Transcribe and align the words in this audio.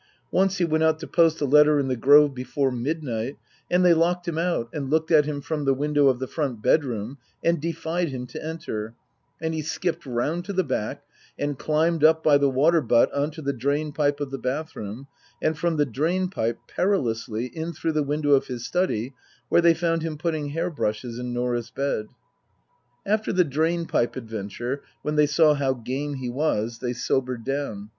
Once 0.31 0.57
he 0.57 0.65
went 0.65 0.83
out 0.83 0.97
to 0.97 1.05
post 1.05 1.39
a 1.41 1.45
letter 1.45 1.77
in 1.79 1.87
the 1.87 1.95
Grove 1.95 2.33
before 2.33 2.71
midnight 2.71 3.37
and 3.69 3.85
they 3.85 3.93
locked 3.93 4.27
him 4.27 4.39
out 4.39 4.67
and 4.73 4.89
looked 4.89 5.11
at 5.11 5.25
him 5.25 5.41
from 5.41 5.63
the 5.63 5.75
window 5.75 6.07
of 6.07 6.17
the 6.17 6.25
front 6.25 6.59
bedroom 6.59 7.19
and 7.43 7.61
defied 7.61 8.09
him 8.09 8.25
to 8.25 8.43
enter, 8.43 8.95
and 9.39 9.53
he 9.53 9.61
skipped 9.61 10.03
round 10.07 10.43
to 10.43 10.51
the 10.53 10.63
back 10.63 11.03
and 11.37 11.59
climbed 11.59 12.03
up 12.03 12.23
by 12.23 12.35
the 12.35 12.49
water 12.49 12.81
butt 12.81 13.13
on 13.13 13.29
to 13.29 13.43
the 13.43 13.53
drainpipe 13.53 14.19
of 14.19 14.31
the 14.31 14.39
bathroom, 14.39 15.05
and 15.39 15.55
from 15.59 15.77
the 15.77 15.85
drainpipe, 15.85 16.57
perilously, 16.67 17.45
in 17.45 17.71
through 17.71 17.91
the 17.91 18.01
window 18.01 18.31
of 18.31 18.47
his 18.47 18.65
study, 18.65 19.13
where 19.49 19.61
they 19.61 19.75
found 19.75 20.01
him 20.01 20.17
putting 20.17 20.49
hair 20.49 20.71
brushes 20.71 21.19
in 21.19 21.31
Norah's 21.31 21.69
bed. 21.69 22.07
After 23.05 23.31
the 23.31 23.43
drainpipe 23.45 24.15
adventure 24.15 24.81
(when 25.03 25.15
they 25.15 25.27
saw 25.27 25.53
how 25.53 25.75
game 25.75 26.15
he 26.15 26.27
was) 26.31 26.79
they 26.79 26.91
sobered 26.93 27.43
down. 27.45 27.89